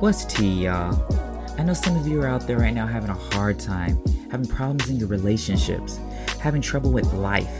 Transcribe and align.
What's 0.00 0.24
tea, 0.24 0.64
y'all? 0.64 0.94
I 1.58 1.64
know 1.64 1.74
some 1.74 1.96
of 1.96 2.06
you 2.06 2.22
are 2.22 2.28
out 2.28 2.46
there 2.46 2.58
right 2.58 2.72
now 2.72 2.86
having 2.86 3.10
a 3.10 3.14
hard 3.14 3.58
time, 3.58 3.98
having 4.30 4.46
problems 4.46 4.88
in 4.88 4.96
your 4.96 5.08
relationships, 5.08 5.98
having 6.40 6.62
trouble 6.62 6.92
with 6.92 7.12
life, 7.14 7.50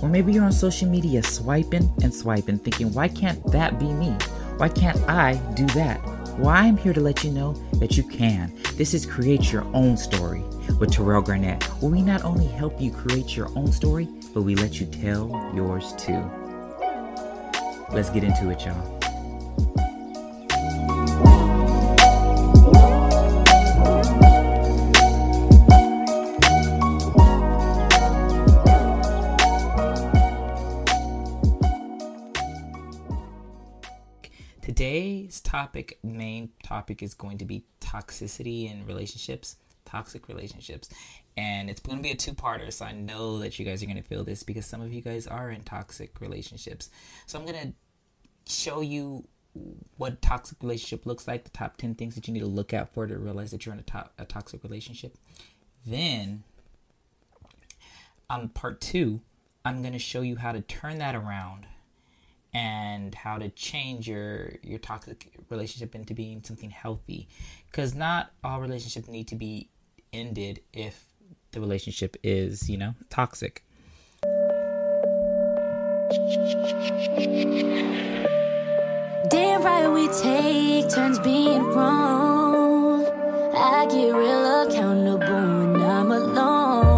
or 0.00 0.08
maybe 0.08 0.32
you're 0.32 0.44
on 0.44 0.52
social 0.52 0.88
media 0.88 1.22
swiping 1.24 1.92
and 2.02 2.14
swiping, 2.14 2.58
thinking, 2.60 2.92
why 2.94 3.08
can't 3.08 3.44
that 3.50 3.80
be 3.80 3.92
me? 3.92 4.10
Why 4.58 4.68
can't 4.68 4.98
I 5.08 5.34
do 5.54 5.66
that? 5.74 6.17
Well, 6.38 6.50
I'm 6.50 6.76
here 6.76 6.92
to 6.92 7.00
let 7.00 7.24
you 7.24 7.32
know 7.32 7.54
that 7.80 7.96
you 7.96 8.04
can. 8.04 8.52
This 8.74 8.94
is 8.94 9.04
Create 9.04 9.50
Your 9.50 9.64
Own 9.74 9.96
Story 9.96 10.44
with 10.78 10.92
Terrell 10.92 11.20
Garnett, 11.20 11.64
where 11.82 11.90
we 11.90 12.00
not 12.00 12.22
only 12.22 12.46
help 12.46 12.80
you 12.80 12.92
create 12.92 13.36
your 13.36 13.48
own 13.56 13.72
story, 13.72 14.06
but 14.32 14.42
we 14.42 14.54
let 14.54 14.78
you 14.78 14.86
tell 14.86 15.28
yours 15.52 15.94
too. 15.98 16.22
Let's 17.90 18.08
get 18.10 18.22
into 18.22 18.50
it, 18.50 18.64
y'all. 18.64 19.00
Topic, 35.48 35.98
main 36.02 36.50
topic, 36.62 37.02
is 37.02 37.14
going 37.14 37.38
to 37.38 37.46
be 37.46 37.64
toxicity 37.80 38.70
in 38.70 38.84
relationships, 38.84 39.56
toxic 39.86 40.28
relationships. 40.28 40.90
And 41.38 41.70
it's 41.70 41.80
going 41.80 41.98
to 41.98 42.02
be 42.02 42.10
a 42.10 42.16
two 42.16 42.34
parter. 42.34 42.70
So 42.70 42.84
I 42.84 42.92
know 42.92 43.38
that 43.38 43.58
you 43.58 43.64
guys 43.64 43.82
are 43.82 43.86
going 43.86 43.96
to 43.96 44.02
feel 44.02 44.24
this 44.24 44.42
because 44.42 44.66
some 44.66 44.82
of 44.82 44.92
you 44.92 45.00
guys 45.00 45.26
are 45.26 45.50
in 45.50 45.62
toxic 45.62 46.20
relationships. 46.20 46.90
So 47.26 47.38
I'm 47.38 47.46
going 47.46 47.72
to 48.46 48.52
show 48.52 48.82
you 48.82 49.26
what 49.96 50.20
toxic 50.20 50.58
relationship 50.62 51.06
looks 51.06 51.26
like, 51.26 51.44
the 51.44 51.50
top 51.50 51.78
10 51.78 51.94
things 51.94 52.14
that 52.14 52.28
you 52.28 52.34
need 52.34 52.40
to 52.40 52.46
look 52.46 52.74
out 52.74 52.92
for 52.92 53.06
to 53.06 53.16
realize 53.18 53.50
that 53.50 53.64
you're 53.64 53.72
in 53.72 53.80
a, 53.80 53.84
to- 53.84 54.10
a 54.18 54.26
toxic 54.26 54.62
relationship. 54.62 55.16
Then, 55.86 56.42
on 58.28 58.50
part 58.50 58.82
two, 58.82 59.22
I'm 59.64 59.80
going 59.80 59.94
to 59.94 59.98
show 59.98 60.20
you 60.20 60.36
how 60.36 60.52
to 60.52 60.60
turn 60.60 60.98
that 60.98 61.14
around 61.14 61.66
and 62.54 63.14
how 63.14 63.38
to 63.38 63.48
change 63.50 64.08
your 64.08 64.52
your 64.62 64.78
toxic 64.78 65.34
relationship 65.50 65.94
into 65.94 66.14
being 66.14 66.42
something 66.42 66.70
healthy 66.70 67.28
because 67.70 67.94
not 67.94 68.30
all 68.42 68.60
relationships 68.60 69.08
need 69.08 69.28
to 69.28 69.36
be 69.36 69.68
ended 70.12 70.60
if 70.72 71.04
the 71.52 71.60
relationship 71.60 72.16
is 72.22 72.68
you 72.70 72.78
know 72.78 72.94
toxic 73.10 73.64
Damn 79.28 79.62
right 79.62 79.88
we 79.92 80.08
take 80.08 80.88
turns 80.88 81.18
being 81.18 81.62
wrong. 81.62 83.04
I 83.54 83.86
get 83.90 84.14
real 84.14 84.62
accountable 84.62 85.72
when 85.72 85.82
I'm 85.82 86.10
alone. 86.10 86.97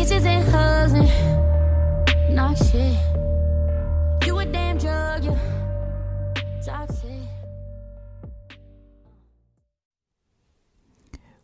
And 0.00 0.48
hugs 0.48 0.92
and 0.92 1.08
shit. 2.56 2.96
You 4.24 4.38
a 4.38 4.46
damn 4.46 4.78
drug, 4.78 5.24
you 5.24 5.36
toxic. 6.64 7.10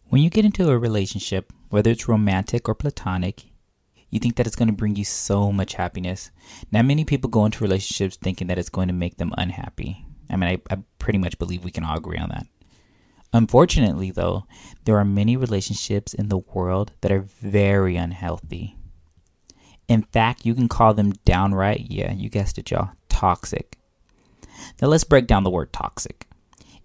when 0.04 0.22
you 0.22 0.30
get 0.30 0.44
into 0.44 0.70
a 0.70 0.78
relationship 0.78 1.52
whether 1.70 1.90
it's 1.90 2.06
romantic 2.06 2.68
or 2.68 2.76
platonic 2.76 3.46
you 4.10 4.20
think 4.20 4.36
that 4.36 4.46
it's 4.46 4.56
going 4.56 4.68
to 4.68 4.72
bring 4.72 4.94
you 4.94 5.04
so 5.04 5.50
much 5.50 5.74
happiness 5.74 6.30
now 6.70 6.80
many 6.80 7.04
people 7.04 7.28
go 7.28 7.44
into 7.44 7.64
relationships 7.64 8.16
thinking 8.16 8.46
that 8.46 8.56
it's 8.56 8.68
going 8.68 8.86
to 8.86 8.94
make 8.94 9.16
them 9.16 9.32
unhappy 9.36 10.06
i 10.30 10.36
mean 10.36 10.48
i, 10.48 10.72
I 10.72 10.78
pretty 11.00 11.18
much 11.18 11.40
believe 11.40 11.64
we 11.64 11.72
can 11.72 11.82
all 11.82 11.98
agree 11.98 12.18
on 12.18 12.28
that 12.28 12.46
Unfortunately, 13.34 14.12
though, 14.12 14.46
there 14.84 14.96
are 14.96 15.04
many 15.04 15.36
relationships 15.36 16.14
in 16.14 16.28
the 16.28 16.38
world 16.38 16.92
that 17.00 17.10
are 17.10 17.20
very 17.20 17.96
unhealthy. 17.96 18.78
In 19.88 20.02
fact, 20.02 20.46
you 20.46 20.54
can 20.54 20.68
call 20.68 20.94
them 20.94 21.12
downright, 21.24 21.90
yeah, 21.90 22.12
you 22.12 22.30
guessed 22.30 22.58
it, 22.58 22.70
y'all, 22.70 22.92
toxic. 23.08 23.76
Now, 24.80 24.86
let's 24.86 25.02
break 25.02 25.26
down 25.26 25.42
the 25.42 25.50
word 25.50 25.72
toxic. 25.72 26.28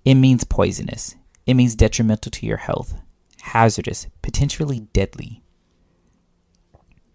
It 0.03 0.15
means 0.15 0.43
poisonous, 0.43 1.15
it 1.45 1.53
means 1.53 1.75
detrimental 1.75 2.31
to 2.31 2.47
your 2.47 2.57
health, 2.57 2.95
hazardous, 3.41 4.07
potentially 4.23 4.79
deadly. 4.91 5.43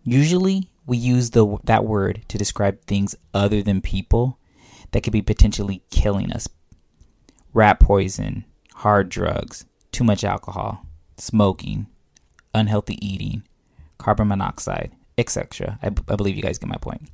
Usually, 0.04 0.70
we 0.86 0.96
use 0.96 1.30
the, 1.30 1.58
that 1.64 1.84
word 1.84 2.22
to 2.28 2.38
describe 2.38 2.82
things 2.82 3.16
other 3.34 3.62
than 3.62 3.80
people 3.80 4.38
that 4.92 5.02
could 5.02 5.12
be 5.12 5.22
potentially 5.22 5.82
killing 5.90 6.32
us 6.32 6.48
rat 7.52 7.80
poison, 7.80 8.44
hard 8.84 9.08
drugs, 9.08 9.64
too 9.92 10.04
much 10.04 10.24
alcohol, 10.24 10.84
smoking, 11.16 11.86
unhealthy 12.52 12.98
eating, 13.00 13.42
carbon 13.96 14.28
monoxide, 14.28 14.92
etc. 15.16 15.78
I, 15.82 15.88
b- 15.88 16.02
I 16.06 16.16
believe 16.16 16.36
you 16.36 16.42
guys 16.42 16.58
get 16.58 16.68
my 16.68 16.76
point. 16.76 17.08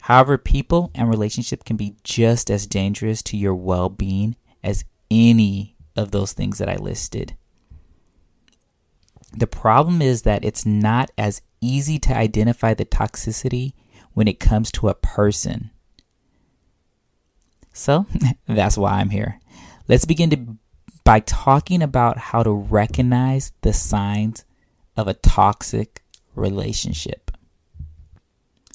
However, 0.00 0.38
people 0.38 0.90
and 0.94 1.10
relationships 1.10 1.64
can 1.66 1.76
be 1.76 1.96
just 2.04 2.50
as 2.50 2.66
dangerous 2.66 3.22
to 3.24 3.36
your 3.36 3.54
well 3.54 3.90
being 3.90 4.34
as 4.64 4.86
any 5.10 5.76
of 5.94 6.10
those 6.10 6.32
things 6.32 6.56
that 6.56 6.70
I 6.70 6.76
listed. 6.76 7.36
The 9.36 9.46
problem 9.46 10.00
is 10.00 10.22
that 10.22 10.42
it's 10.42 10.64
not 10.64 11.10
as 11.18 11.42
easy 11.60 11.98
to 11.98 12.16
identify 12.16 12.72
the 12.72 12.86
toxicity 12.86 13.74
when 14.14 14.26
it 14.26 14.40
comes 14.40 14.72
to 14.72 14.88
a 14.88 14.94
person. 14.94 15.70
So 17.74 18.06
that's 18.48 18.78
why 18.78 18.92
I'm 18.92 19.10
here. 19.10 19.38
Let's 19.86 20.06
begin 20.06 20.30
to 20.30 20.56
by 21.04 21.20
talking 21.20 21.82
about 21.82 22.18
how 22.18 22.42
to 22.42 22.52
recognize 22.52 23.52
the 23.62 23.72
signs 23.72 24.44
of 24.96 25.08
a 25.08 25.14
toxic 25.14 26.02
relationship. 26.34 27.30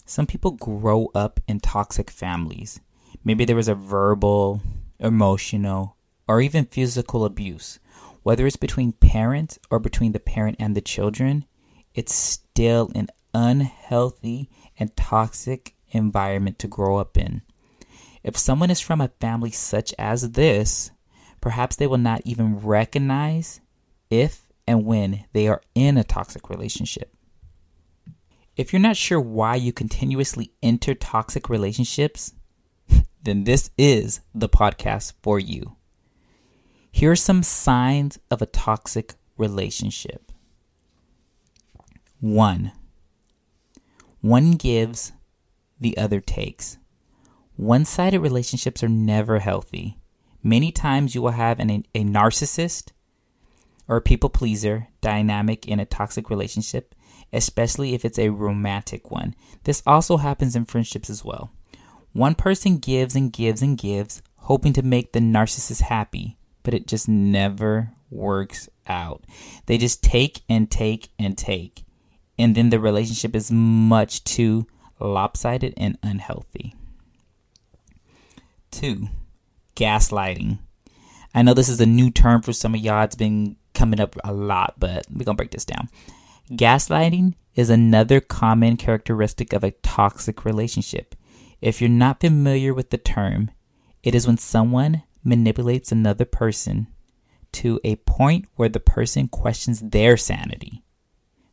Some 0.05 0.25
people 0.25 0.51
grow 0.51 1.11
up 1.13 1.39
in 1.47 1.59
toxic 1.59 2.09
families. 2.09 2.79
Maybe 3.23 3.45
there 3.45 3.55
was 3.55 3.67
a 3.67 3.75
verbal, 3.75 4.61
emotional, 4.99 5.97
or 6.27 6.41
even 6.41 6.65
physical 6.65 7.25
abuse. 7.25 7.79
Whether 8.23 8.45
it's 8.47 8.57
between 8.57 8.91
parents 8.93 9.59
or 9.69 9.79
between 9.79 10.11
the 10.11 10.19
parent 10.19 10.57
and 10.59 10.75
the 10.75 10.81
children, 10.81 11.45
it's 11.93 12.13
still 12.13 12.91
an 12.95 13.07
unhealthy 13.33 14.49
and 14.77 14.95
toxic 14.95 15.75
environment 15.91 16.59
to 16.59 16.67
grow 16.67 16.97
up 16.97 17.17
in. 17.17 17.41
If 18.23 18.37
someone 18.37 18.69
is 18.69 18.81
from 18.81 18.99
a 18.99 19.11
family 19.21 19.51
such 19.51 19.93
as 19.97 20.31
this, 20.31 20.91
perhaps 21.41 21.75
they 21.75 21.87
will 21.87 21.97
not 21.97 22.21
even 22.25 22.59
recognize 22.59 23.61
if 24.09 24.47
and 24.67 24.85
when 24.85 25.25
they 25.33 25.47
are 25.47 25.61
in 25.75 25.97
a 25.97 26.03
toxic 26.03 26.49
relationship. 26.49 27.13
If 28.55 28.73
you're 28.73 28.81
not 28.81 28.97
sure 28.97 29.21
why 29.21 29.55
you 29.55 29.71
continuously 29.71 30.51
enter 30.63 30.95
toxic 30.95 31.49
relationships, 31.49 32.33
then 33.23 33.43
this 33.43 33.69
is 33.77 34.21
the 34.33 34.49
podcast 34.49 35.13
for 35.21 35.39
you. 35.39 35.75
Here 36.91 37.11
are 37.11 37.15
some 37.15 37.43
signs 37.43 38.17
of 38.31 38.41
a 38.41 38.47
toxic 38.47 39.13
relationship. 39.37 40.31
One, 42.19 42.71
one 44.21 44.53
gives, 44.53 45.13
the 45.79 45.95
other 45.97 46.19
takes. 46.19 46.79
One 47.55 47.85
sided 47.85 48.19
relationships 48.19 48.83
are 48.83 48.89
never 48.89 49.39
healthy. 49.39 49.99
Many 50.43 50.71
times 50.71 51.15
you 51.15 51.21
will 51.21 51.31
have 51.31 51.59
an, 51.59 51.69
a 51.69 52.03
narcissist 52.03 52.91
or 53.87 53.97
a 53.97 54.01
people 54.01 54.29
pleaser 54.29 54.87
dynamic 55.01 55.67
in 55.67 55.79
a 55.79 55.85
toxic 55.85 56.29
relationship, 56.29 56.93
especially 57.31 57.93
if 57.93 58.05
it's 58.05 58.19
a 58.19 58.29
romantic 58.29 59.11
one. 59.11 59.35
This 59.63 59.81
also 59.85 60.17
happens 60.17 60.55
in 60.55 60.65
friendships 60.65 61.09
as 61.09 61.23
well. 61.23 61.51
One 62.13 62.35
person 62.35 62.77
gives 62.77 63.15
and 63.15 63.31
gives 63.31 63.61
and 63.61 63.77
gives, 63.77 64.21
hoping 64.37 64.73
to 64.73 64.81
make 64.81 65.11
the 65.11 65.19
narcissist 65.19 65.81
happy, 65.81 66.37
but 66.63 66.73
it 66.73 66.87
just 66.87 67.07
never 67.07 67.91
works 68.09 68.69
out. 68.87 69.25
They 69.65 69.77
just 69.77 70.03
take 70.03 70.41
and 70.49 70.69
take 70.69 71.09
and 71.19 71.37
take. 71.37 71.83
And 72.39 72.55
then 72.55 72.69
the 72.69 72.79
relationship 72.79 73.35
is 73.35 73.51
much 73.51 74.23
too 74.23 74.67
lopsided 74.99 75.73
and 75.77 75.97
unhealthy. 76.03 76.75
Two, 78.71 79.09
gaslighting. 79.77 80.57
I 81.33 81.43
know 81.43 81.53
this 81.53 81.69
is 81.69 81.79
a 81.79 81.85
new 81.85 82.09
term 82.09 82.41
for 82.41 82.51
some 82.51 82.73
of 82.73 82.81
y'all. 82.81 83.03
It's 83.03 83.15
been 83.15 83.55
coming 83.73 83.99
up 83.99 84.15
a 84.23 84.33
lot, 84.33 84.73
but 84.77 85.05
we're 85.09 85.23
going 85.23 85.37
to 85.37 85.41
break 85.41 85.51
this 85.51 85.65
down. 85.65 85.87
Gaslighting 86.51 87.35
is 87.55 87.69
another 87.69 88.19
common 88.19 88.75
characteristic 88.75 89.53
of 89.53 89.63
a 89.63 89.71
toxic 89.71 90.43
relationship. 90.43 91.15
If 91.61 91.79
you're 91.79 91.89
not 91.89 92.19
familiar 92.19 92.73
with 92.73 92.89
the 92.89 92.97
term, 92.97 93.51
it 94.01 94.15
is 94.15 94.25
when 94.25 94.37
someone 94.37 95.03
manipulates 95.23 95.91
another 95.91 96.25
person 96.25 96.87
to 97.51 97.79
a 97.83 97.97
point 97.97 98.45
where 98.55 98.69
the 98.69 98.79
person 98.79 99.27
questions 99.27 99.81
their 99.81 100.17
sanity. 100.17 100.83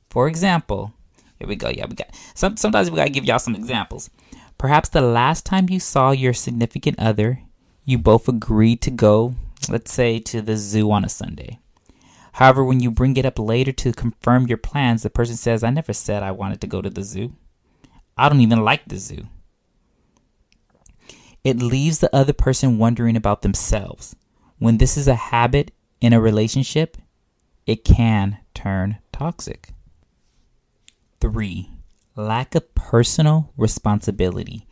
For 0.09 0.29
example, 0.29 0.93
here 1.39 1.49
we 1.49 1.57
go. 1.57 1.69
Yeah, 1.69 1.87
we 1.89 1.97
got 1.97 2.15
some 2.35 2.57
sometimes 2.57 2.91
we 2.91 2.97
gotta 2.97 3.11
give 3.11 3.25
y'all 3.25 3.39
some 3.39 3.55
examples. 3.55 4.11
Perhaps 4.59 4.91
the 4.91 5.01
last 5.01 5.45
time 5.45 5.69
you 5.69 5.81
saw 5.81 6.13
your 6.13 6.33
significant 6.33 6.99
other, 6.99 7.41
you 7.85 7.99
both 7.99 8.29
agree 8.29 8.77
to 8.77 8.91
go, 8.91 9.35
let's 9.69 9.93
say, 9.93 10.19
to 10.19 10.41
the 10.41 10.57
zoo 10.57 10.91
on 10.91 11.05
a 11.05 11.09
Sunday. 11.09 11.59
However, 12.33 12.65
when 12.65 12.81
you 12.81 12.91
bring 12.91 13.17
it 13.17 13.27
up 13.27 13.39
later 13.39 13.73
to 13.73 13.93
confirm 13.93 14.47
your 14.47 14.59
plans, 14.59 15.03
the 15.03 15.11
person 15.11 15.37
says, 15.37 15.63
I 15.63 15.71
never 15.71 15.93
said 15.93 16.23
I 16.23 16.33
wanted 16.33 16.61
to 16.63 16.67
go 16.67 16.83
to 16.83 16.91
the 16.91 17.03
zoo. 17.03 17.35
I 18.17 18.29
don't 18.29 18.41
even 18.41 18.65
like 18.65 18.87
the 18.87 18.99
zoo. 18.99 19.27
It 21.45 21.59
leaves 21.59 21.99
the 21.99 22.15
other 22.15 22.33
person 22.33 22.79
wondering 22.79 23.17
about 23.17 23.43
themselves. 23.43 24.17
When 24.59 24.79
this 24.79 24.97
is 24.97 25.07
a 25.07 25.15
habit 25.15 25.73
in 26.01 26.13
a 26.13 26.21
relationship, 26.21 26.97
it 27.67 27.85
can 27.85 28.39
turn 28.55 28.99
toxic. 29.13 29.71
Three, 31.21 31.71
lack 32.17 32.55
of 32.55 32.75
personal 32.75 33.53
responsibility. 33.57 34.67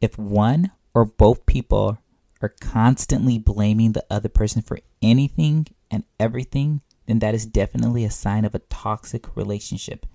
If 0.00 0.18
one 0.18 0.70
or 0.94 1.04
both 1.04 1.46
people 1.46 1.98
are 2.42 2.54
constantly 2.60 3.38
blaming 3.38 3.92
the 3.92 4.04
other 4.10 4.28
person 4.28 4.62
for 4.62 4.78
anything 5.00 5.66
and 5.90 6.04
everything, 6.18 6.80
then 7.06 7.18
that 7.20 7.34
is 7.34 7.46
definitely 7.46 8.04
a 8.04 8.10
sign 8.10 8.44
of 8.44 8.54
a 8.54 8.60
toxic 8.60 9.36
relationship. 9.36 10.06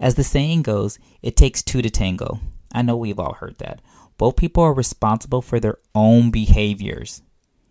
As 0.00 0.14
the 0.14 0.24
saying 0.24 0.62
goes, 0.62 0.98
it 1.22 1.36
takes 1.36 1.62
two 1.62 1.82
to 1.82 1.90
tango. 1.90 2.40
I 2.72 2.82
know 2.82 2.96
we've 2.96 3.20
all 3.20 3.34
heard 3.34 3.58
that. 3.58 3.80
Both 4.18 4.36
people 4.36 4.62
are 4.62 4.74
responsible 4.74 5.42
for 5.42 5.60
their 5.60 5.78
own 5.94 6.30
behaviors, 6.30 7.22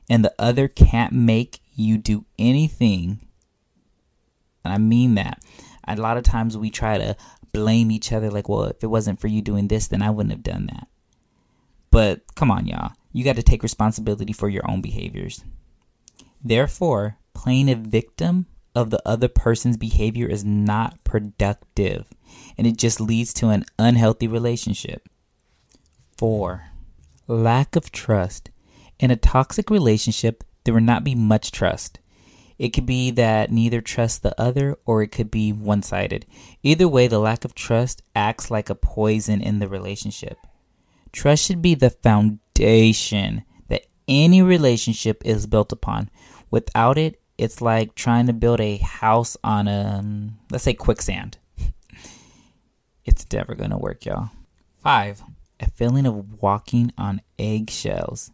and 0.09 0.23
the 0.23 0.33
other 0.37 0.67
can't 0.67 1.13
make 1.13 1.59
you 1.73 1.97
do 1.97 2.25
anything. 2.37 3.19
And 4.63 4.73
I 4.73 4.77
mean 4.77 5.15
that 5.15 5.41
a 5.87 6.01
lot 6.01 6.17
of 6.17 6.23
times 6.23 6.57
we 6.57 6.69
try 6.69 6.97
to 6.97 7.15
blame 7.53 7.91
each 7.91 8.11
other 8.11 8.29
like, 8.29 8.47
well, 8.47 8.63
if 8.63 8.83
it 8.83 8.87
wasn't 8.87 9.19
for 9.19 9.27
you 9.27 9.41
doing 9.41 9.67
this, 9.67 9.87
then 9.87 10.01
I 10.01 10.09
wouldn't 10.09 10.33
have 10.33 10.43
done 10.43 10.67
that. 10.67 10.87
But 11.89 12.21
come 12.35 12.51
on, 12.51 12.67
y'all. 12.67 12.93
You 13.11 13.23
got 13.23 13.35
to 13.35 13.43
take 13.43 13.63
responsibility 13.63 14.33
for 14.33 14.49
your 14.49 14.69
own 14.69 14.81
behaviors. 14.81 15.43
Therefore, 16.43 17.17
playing 17.33 17.69
a 17.69 17.75
victim 17.75 18.47
of 18.73 18.89
the 18.89 19.01
other 19.05 19.27
person's 19.27 19.77
behavior 19.77 20.27
is 20.27 20.45
not 20.45 21.03
productive 21.03 22.07
and 22.57 22.65
it 22.65 22.77
just 22.77 23.01
leads 23.01 23.33
to 23.33 23.49
an 23.49 23.65
unhealthy 23.77 24.27
relationship. 24.27 25.07
4. 26.17 26.65
Lack 27.27 27.75
of 27.75 27.91
trust. 27.91 28.49
In 28.99 29.11
a 29.11 29.15
toxic 29.15 29.69
relationship, 29.69 30.43
there 30.63 30.73
will 30.73 30.81
not 30.81 31.03
be 31.03 31.15
much 31.15 31.51
trust. 31.51 31.99
It 32.59 32.69
could 32.69 32.85
be 32.85 33.09
that 33.11 33.51
neither 33.51 33.81
trusts 33.81 34.19
the 34.19 34.39
other, 34.39 34.77
or 34.85 35.01
it 35.01 35.07
could 35.07 35.31
be 35.31 35.51
one 35.51 35.81
sided. 35.81 36.27
Either 36.61 36.87
way, 36.87 37.07
the 37.07 37.17
lack 37.17 37.43
of 37.43 37.55
trust 37.55 38.03
acts 38.15 38.51
like 38.51 38.69
a 38.69 38.75
poison 38.75 39.41
in 39.41 39.57
the 39.57 39.67
relationship. 39.67 40.37
Trust 41.11 41.45
should 41.45 41.61
be 41.61 41.75
the 41.75 41.89
foundation 41.89 43.43
that 43.67 43.85
any 44.07 44.41
relationship 44.41 45.21
is 45.25 45.47
built 45.47 45.71
upon. 45.71 46.09
Without 46.49 46.97
it, 46.97 47.21
it's 47.37 47.61
like 47.61 47.95
trying 47.95 48.27
to 48.27 48.33
build 48.33 48.59
a 48.59 48.77
house 48.77 49.35
on 49.43 49.67
a, 49.67 50.03
let's 50.51 50.63
say, 50.63 50.73
quicksand. 50.73 51.37
it's 53.05 53.25
never 53.31 53.55
going 53.55 53.71
to 53.71 53.77
work, 53.77 54.05
y'all. 54.05 54.29
Five, 54.77 55.21
a 55.59 55.69
feeling 55.69 56.05
of 56.05 56.41
walking 56.41 56.91
on 56.97 57.21
eggshells. 57.39 58.31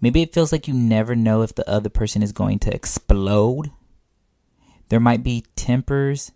Maybe 0.00 0.20
it 0.20 0.34
feels 0.34 0.52
like 0.52 0.68
you 0.68 0.74
never 0.74 1.16
know 1.16 1.42
if 1.42 1.54
the 1.54 1.68
other 1.68 1.88
person 1.88 2.22
is 2.22 2.32
going 2.32 2.58
to 2.60 2.74
explode. 2.74 3.70
There 4.88 5.00
might 5.00 5.22
be 5.22 5.44
tempers, 5.56 6.32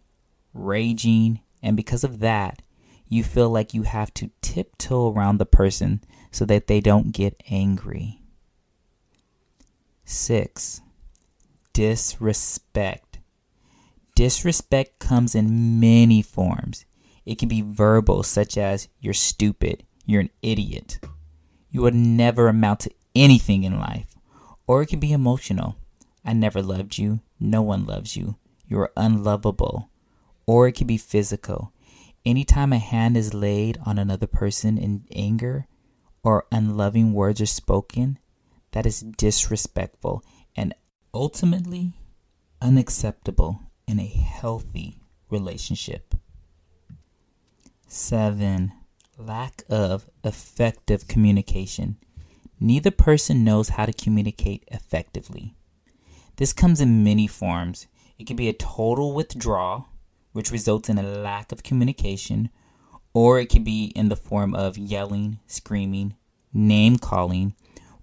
raging, 0.55 1.41
and 1.63 1.77
because 1.77 2.05
of 2.05 2.21
that, 2.21 2.63
you 3.09 3.25
feel 3.25 3.51
like 3.51 3.75
you 3.75 3.83
have 3.83 4.13
to 4.15 4.31
tiptoe 4.43 5.13
around 5.13 5.39
the 5.39 5.47
person 5.47 6.03
so 6.31 6.45
that 6.45 6.67
they 6.67 6.81
don't 6.81 7.13
get 7.13 7.43
angry. 7.51 8.21
6. 10.05 10.81
Disrespect. 11.73 13.19
Disrespect 14.15 14.99
comes 14.99 15.35
in 15.35 15.81
many 15.81 16.23
forms. 16.23 16.85
It 17.25 17.39
can 17.39 17.49
be 17.49 17.63
verbal, 17.63 18.23
such 18.23 18.57
as, 18.57 18.89
you're 19.01 19.15
stupid, 19.15 19.85
you're 20.07 20.23
an 20.23 20.31
idiot. 20.43 20.99
You 21.71 21.83
would 21.83 21.95
never 21.95 22.49
amount 22.49 22.81
to 22.81 22.91
anything 23.15 23.65
in 23.65 23.79
life. 23.79 24.17
Or 24.67 24.83
it 24.83 24.87
can 24.87 24.99
be 24.99 25.13
emotional. 25.13 25.77
I 26.25 26.33
never 26.33 26.63
loved 26.63 26.99
you. 26.99 27.21
No 27.39 27.63
one 27.63 27.87
loves 27.87 28.17
you. 28.17 28.37
You're 28.67 28.91
unlovable. 28.97 29.91
Or 30.47 30.67
it 30.67 30.73
can 30.73 30.87
be 30.87 30.97
physical. 30.97 31.73
Anytime 32.29 32.75
a 32.75 32.79
hand 32.79 33.17
is 33.17 33.33
laid 33.33 33.79
on 33.87 33.99
another 33.99 34.27
person 34.27 34.77
in 34.77 35.07
anger 35.17 35.67
or 36.23 36.45
unloving 36.53 37.15
words 37.15 37.41
are 37.41 37.47
spoken, 37.47 38.19
that 38.73 38.85
is 38.85 39.01
disrespectful 39.01 40.23
and 40.55 40.75
ultimately 41.15 41.95
unacceptable 42.61 43.61
in 43.87 43.99
a 43.99 44.07
healthy 44.07 44.99
relationship. 45.31 46.15
7. 47.87 48.73
Lack 49.17 49.63
of 49.71 50.11
effective 50.23 51.09
communication. 51.09 51.97
Neither 52.61 52.91
person 52.91 53.43
knows 53.43 53.71
how 53.71 53.87
to 53.87 53.93
communicate 53.95 54.65
effectively. 54.71 55.55
This 56.37 56.53
comes 56.53 56.83
in 56.83 57.03
many 57.03 57.27
forms. 57.27 57.87
It 58.19 58.27
can 58.27 58.37
be 58.37 58.51
a 58.51 58.53
total 58.53 59.15
withdrawal, 59.15 59.89
which 60.39 60.53
results 60.53 60.89
in 60.89 60.99
a 60.99 61.03
lack 61.03 61.51
of 61.51 61.65
communication, 61.65 62.49
or 63.13 63.41
it 63.41 63.49
can 63.49 63.65
be 63.65 63.87
in 63.97 64.09
the 64.09 64.15
form 64.15 64.55
of 64.55 64.79
yelling, 64.79 65.41
screaming, 65.49 66.15
name 66.53 66.97
calling, 66.97 67.53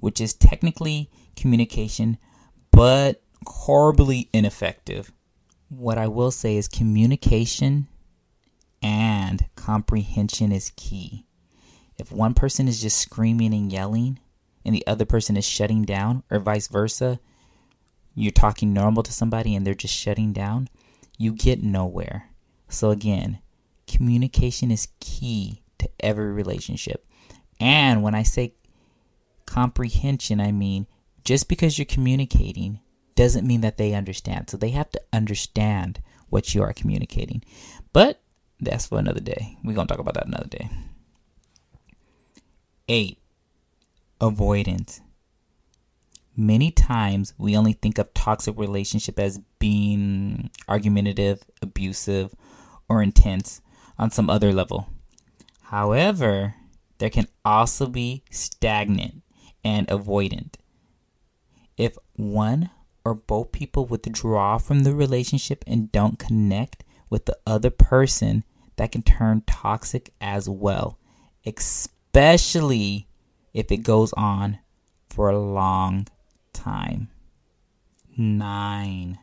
which 0.01 0.19
is 0.19 0.33
technically 0.33 1.09
communication, 1.37 2.17
but 2.71 3.21
horribly 3.47 4.27
ineffective. 4.33 5.13
What 5.69 5.97
I 5.97 6.07
will 6.07 6.29
say 6.29 6.57
is 6.57 6.67
communication 6.67 7.87
and 8.81 9.45
comprehension 9.55 10.51
is 10.51 10.73
key. 10.75 11.25
If 11.97 12.11
one 12.11 12.33
person 12.33 12.67
is 12.67 12.81
just 12.81 12.97
screaming 12.97 13.53
and 13.53 13.71
yelling, 13.71 14.19
and 14.65 14.75
the 14.75 14.85
other 14.85 15.05
person 15.05 15.37
is 15.37 15.45
shutting 15.45 15.83
down, 15.83 16.23
or 16.29 16.39
vice 16.39 16.67
versa, 16.67 17.17
you're 18.13 18.33
talking 18.33 18.73
normal 18.73 19.03
to 19.03 19.13
somebody 19.13 19.55
and 19.55 19.65
they're 19.65 19.73
just 19.73 19.93
shutting 19.93 20.33
down, 20.33 20.67
you 21.17 21.33
get 21.33 21.63
nowhere. 21.63 22.29
So, 22.69 22.91
again, 22.91 23.39
communication 23.87 24.71
is 24.71 24.87
key 24.99 25.61
to 25.79 25.89
every 25.99 26.31
relationship. 26.31 27.05
And 27.59 28.03
when 28.03 28.15
I 28.15 28.23
say 28.23 28.55
comprehension, 29.45 30.39
I 30.39 30.51
mean 30.51 30.87
just 31.23 31.47
because 31.47 31.77
you're 31.77 31.85
communicating 31.85 32.79
doesn't 33.15 33.47
mean 33.47 33.61
that 33.61 33.77
they 33.77 33.93
understand. 33.93 34.49
So, 34.49 34.57
they 34.57 34.71
have 34.71 34.91
to 34.91 35.01
understand 35.13 36.01
what 36.29 36.53
you 36.53 36.61
are 36.63 36.73
communicating. 36.73 37.43
But 37.93 38.21
that's 38.59 38.87
for 38.87 38.99
another 38.99 39.21
day. 39.21 39.57
We're 39.63 39.75
going 39.75 39.87
to 39.87 39.93
talk 39.93 40.01
about 40.01 40.15
that 40.15 40.27
another 40.27 40.47
day. 40.47 40.69
Eight, 42.87 43.19
avoidance. 44.21 45.01
Many 46.37 46.71
times 46.71 47.33
we 47.37 47.55
only 47.55 47.73
think 47.73 47.97
of 47.97 48.13
toxic 48.13 48.57
relationship 48.57 49.19
as 49.19 49.39
being 49.59 50.49
argumentative, 50.67 51.43
abusive, 51.61 52.35
or 52.89 53.01
intense 53.01 53.61
on 53.97 54.11
some 54.11 54.29
other 54.29 54.51
level. 54.51 54.89
However, 55.61 56.55
there 56.97 57.09
can 57.09 57.27
also 57.43 57.87
be 57.87 58.23
stagnant 58.29 59.23
and 59.63 59.87
avoidant. 59.87 60.55
If 61.77 61.97
one 62.15 62.69
or 63.03 63.13
both 63.13 63.51
people 63.51 63.85
withdraw 63.85 64.57
from 64.57 64.83
the 64.83 64.93
relationship 64.93 65.63
and 65.67 65.91
don't 65.91 66.19
connect 66.19 66.83
with 67.09 67.25
the 67.25 67.37
other 67.47 67.69
person, 67.69 68.43
that 68.75 68.91
can 68.91 69.03
turn 69.03 69.43
toxic 69.47 70.13
as 70.19 70.49
well, 70.49 70.99
especially 71.45 73.07
if 73.53 73.71
it 73.71 73.77
goes 73.77 74.11
on 74.13 74.59
for 75.09 75.29
a 75.29 75.39
long 75.39 76.07
time. 76.55 77.09
Nine. 78.17 79.19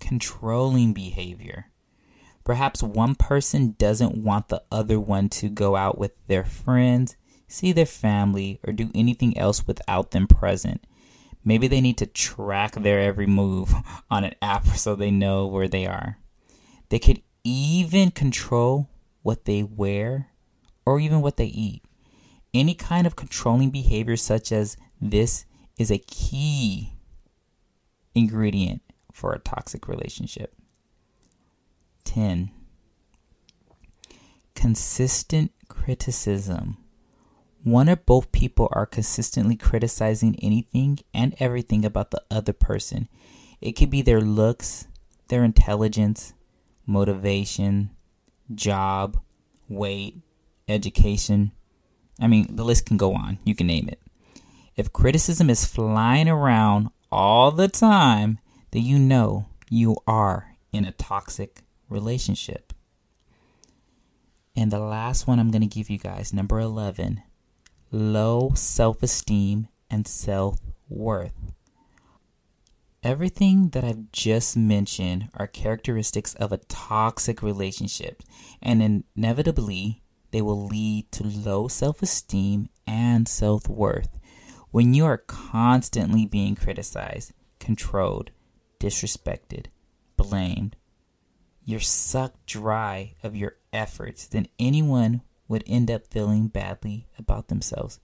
controlling 0.00 0.92
behavior. 0.92 1.66
Perhaps 2.44 2.82
one 2.82 3.14
person 3.14 3.74
doesn't 3.78 4.16
want 4.16 4.48
the 4.48 4.62
other 4.72 4.98
one 4.98 5.28
to 5.28 5.50
go 5.50 5.76
out 5.76 5.98
with 5.98 6.12
their 6.28 6.44
friends, 6.44 7.16
see 7.46 7.72
their 7.72 7.84
family, 7.84 8.58
or 8.66 8.72
do 8.72 8.90
anything 8.94 9.36
else 9.36 9.66
without 9.66 10.12
them 10.12 10.26
present. 10.26 10.86
Maybe 11.44 11.66
they 11.66 11.80
need 11.80 11.98
to 11.98 12.06
track 12.06 12.72
their 12.72 13.00
every 13.00 13.26
move 13.26 13.74
on 14.10 14.24
an 14.24 14.34
app 14.40 14.66
so 14.68 14.94
they 14.94 15.10
know 15.10 15.46
where 15.46 15.68
they 15.68 15.86
are. 15.86 16.18
They 16.88 16.98
could 16.98 17.22
even 17.44 18.12
control 18.12 18.88
what 19.22 19.44
they 19.44 19.62
wear 19.62 20.28
or 20.86 21.00
even 21.00 21.20
what 21.20 21.36
they 21.36 21.46
eat. 21.46 21.82
Any 22.54 22.74
kind 22.74 23.06
of 23.06 23.16
controlling 23.16 23.70
behavior, 23.70 24.16
such 24.16 24.52
as 24.52 24.76
this, 25.00 25.44
is 25.78 25.90
a 25.90 25.98
key 25.98 26.92
ingredient 28.14 28.82
for 29.12 29.32
a 29.32 29.38
toxic 29.38 29.88
relationship. 29.88 30.54
10. 32.04 32.50
Consistent 34.54 35.52
criticism. 35.68 36.76
One 37.62 37.88
or 37.88 37.96
both 37.96 38.32
people 38.32 38.68
are 38.72 38.86
consistently 38.86 39.56
criticizing 39.56 40.36
anything 40.42 40.98
and 41.14 41.34
everything 41.38 41.84
about 41.84 42.10
the 42.10 42.22
other 42.30 42.52
person. 42.52 43.08
It 43.60 43.72
could 43.72 43.90
be 43.90 44.02
their 44.02 44.20
looks, 44.20 44.86
their 45.28 45.44
intelligence, 45.44 46.32
motivation, 46.86 47.90
job, 48.54 49.18
weight, 49.68 50.16
education. 50.66 51.52
I 52.20 52.26
mean, 52.26 52.56
the 52.56 52.64
list 52.64 52.86
can 52.86 52.96
go 52.96 53.14
on. 53.14 53.38
You 53.44 53.54
can 53.54 53.66
name 53.66 53.88
it. 53.88 54.00
If 54.78 54.92
criticism 54.92 55.50
is 55.50 55.66
flying 55.66 56.28
around 56.28 56.90
all 57.10 57.50
the 57.50 57.66
time, 57.66 58.38
then 58.70 58.84
you 58.84 58.96
know 58.96 59.46
you 59.68 59.96
are 60.06 60.54
in 60.72 60.84
a 60.84 60.92
toxic 60.92 61.62
relationship. 61.88 62.72
And 64.54 64.70
the 64.70 64.78
last 64.78 65.26
one 65.26 65.40
I'm 65.40 65.50
going 65.50 65.62
to 65.62 65.66
give 65.66 65.90
you 65.90 65.98
guys, 65.98 66.32
number 66.32 66.60
11, 66.60 67.20
low 67.90 68.52
self 68.54 69.02
esteem 69.02 69.66
and 69.90 70.06
self 70.06 70.60
worth. 70.88 71.52
Everything 73.02 73.70
that 73.70 73.82
I've 73.82 74.12
just 74.12 74.56
mentioned 74.56 75.28
are 75.34 75.48
characteristics 75.48 76.34
of 76.34 76.52
a 76.52 76.58
toxic 76.68 77.42
relationship, 77.42 78.22
and 78.62 79.02
inevitably, 79.16 80.04
they 80.30 80.40
will 80.40 80.66
lead 80.66 81.10
to 81.10 81.24
low 81.24 81.66
self 81.66 82.00
esteem 82.00 82.68
and 82.86 83.26
self 83.26 83.68
worth. 83.68 84.17
When 84.70 84.92
you 84.92 85.06
are 85.06 85.18
constantly 85.18 86.26
being 86.26 86.54
criticized, 86.54 87.32
controlled, 87.58 88.30
disrespected, 88.78 89.66
blamed, 90.16 90.76
you're 91.64 91.80
sucked 91.80 92.44
dry 92.46 93.14
of 93.22 93.34
your 93.34 93.56
efforts, 93.72 94.26
then 94.26 94.46
anyone 94.58 95.22
would 95.48 95.64
end 95.66 95.90
up 95.90 96.06
feeling 96.06 96.48
badly 96.48 97.06
about 97.18 97.48
themselves. 97.48 97.98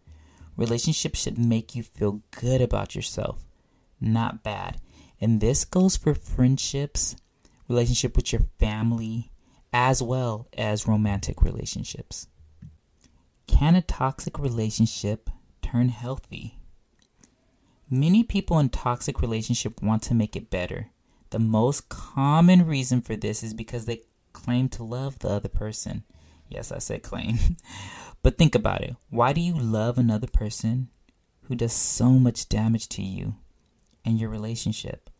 Relationships 0.57 1.21
should 1.21 1.39
make 1.39 1.75
you 1.75 1.83
feel 1.83 2.23
good 2.31 2.63
about 2.63 2.95
yourself, 2.95 3.45
not 4.01 4.43
bad. 4.43 4.81
And 5.21 5.41
this 5.41 5.65
goes 5.65 5.97
for 5.97 6.15
friendships, 6.15 7.17
relationship 7.69 8.17
with 8.17 8.33
your 8.33 8.43
family, 8.59 9.31
as 9.73 10.01
well 10.03 10.49
as 10.57 10.89
romantic 10.89 11.43
relationships. 11.43 12.29
Can 13.47 13.75
a 13.75 13.83
toxic 13.83 14.39
relationship 14.39 15.29
turn 15.75 15.89
healthy? 15.89 16.57
Many 17.91 18.23
people 18.23 18.61
in 18.61 18.69
toxic 18.69 19.21
relationship 19.21 19.83
want 19.83 20.05
to 20.05 20.15
make 20.15 20.37
it 20.37 20.49
better. 20.49 20.91
The 21.31 21.41
most 21.41 21.89
common 21.89 22.65
reason 22.65 23.01
for 23.01 23.17
this 23.17 23.43
is 23.43 23.53
because 23.55 23.85
they 23.85 24.03
claim 24.33 24.69
to 24.71 24.85
love 24.85 25.19
the 25.19 25.31
other 25.31 25.49
person. 25.49 26.05
Yes, 26.49 26.71
I 26.71 26.79
said 26.79 27.03
claim. 27.03 27.39
but 28.23 28.39
think 28.39 28.55
about 28.55 28.83
it. 28.83 28.95
Why 29.11 29.33
do 29.33 29.41
you 29.41 29.55
love 29.55 29.99
another 29.99 30.29
person 30.29 30.91
who 31.45 31.57
does 31.57 31.73
so 31.73 32.11
much 32.11 32.49
damage 32.49 32.89
to 32.91 33.03
you 33.03 33.35
and 34.05 34.21
your 34.21 34.31
relationship? 34.31 35.11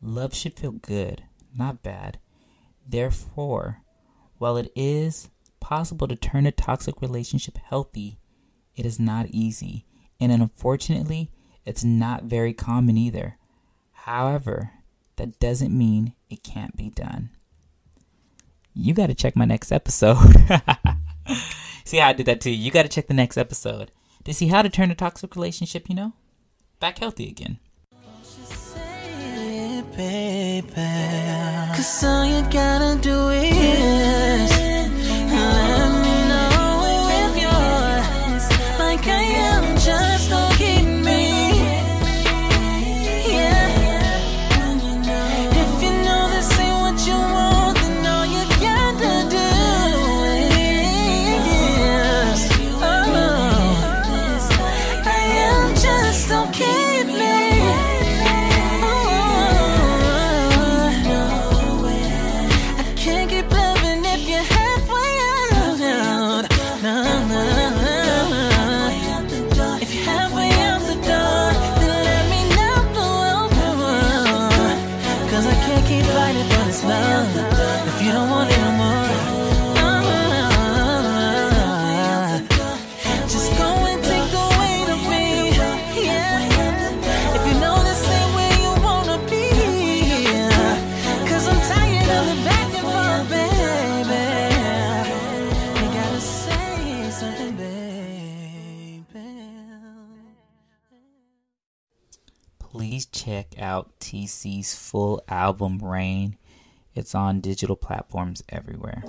Love 0.00 0.34
should 0.34 0.58
feel 0.58 0.72
good, 0.72 1.24
not 1.54 1.82
bad. 1.82 2.18
Therefore, 2.86 3.82
while 4.38 4.56
it 4.56 4.72
is 4.74 5.28
possible 5.60 6.08
to 6.08 6.16
turn 6.16 6.46
a 6.46 6.52
toxic 6.52 7.02
relationship 7.02 7.58
healthy, 7.58 8.18
it 8.74 8.86
is 8.86 8.98
not 8.98 9.26
easy. 9.30 9.84
And 10.20 10.32
unfortunately, 10.32 11.30
it's 11.64 11.84
not 11.84 12.24
very 12.24 12.52
common 12.52 12.96
either. 12.96 13.36
However, 13.92 14.72
that 15.16 15.38
doesn't 15.38 15.76
mean 15.76 16.14
it 16.30 16.42
can't 16.42 16.76
be 16.76 16.90
done. 16.90 17.30
You 18.74 18.94
got 18.94 19.08
to 19.08 19.14
check 19.14 19.36
my 19.36 19.44
next 19.44 19.72
episode. 19.72 20.18
see 21.84 21.98
how 21.98 22.08
I 22.08 22.12
did 22.12 22.26
that 22.26 22.40
too. 22.40 22.50
You 22.50 22.70
got 22.70 22.82
to 22.82 22.88
check 22.88 23.06
the 23.06 23.14
next 23.14 23.36
episode 23.36 23.90
to 24.24 24.34
see 24.34 24.48
how 24.48 24.62
to 24.62 24.68
turn 24.68 24.90
a 24.90 24.94
toxic 24.94 25.34
relationship, 25.34 25.88
you 25.88 25.94
know, 25.94 26.12
back 26.80 26.98
healthy 26.98 27.28
again. 27.28 27.58
Cause 31.74 32.04
all 32.04 32.24
you 32.24 32.42
gotta 32.50 33.00
do 33.00 33.30
is 33.30 34.67
TC's 104.08 104.74
full 104.74 105.22
album 105.28 105.80
Rain. 105.80 106.38
It's 106.94 107.14
on 107.14 107.40
digital 107.40 107.76
platforms 107.76 108.42
everywhere. 108.48 109.04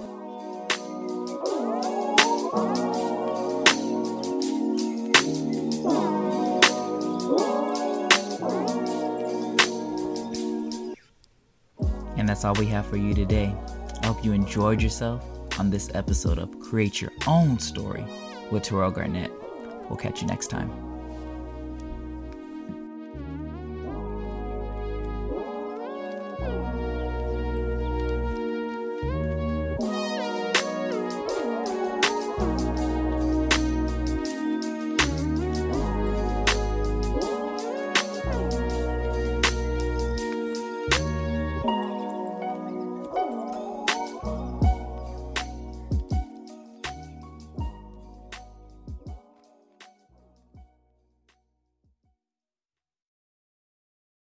And 12.17 12.27
that's 12.27 12.43
all 12.43 12.53
we 12.55 12.65
have 12.65 12.85
for 12.85 12.97
you 12.97 13.13
today. 13.13 13.55
I 14.01 14.07
hope 14.07 14.25
you 14.25 14.33
enjoyed 14.33 14.81
yourself 14.81 15.23
on 15.57 15.69
this 15.69 15.89
episode 15.93 16.39
of 16.39 16.59
Create 16.59 16.99
Your 17.01 17.11
Own 17.25 17.57
Story 17.57 18.03
with 18.51 18.63
Terrell 18.63 18.91
Garnett. 18.91 19.31
We'll 19.89 19.95
catch 19.95 20.19
you 20.19 20.27
next 20.27 20.47
time. 20.47 20.98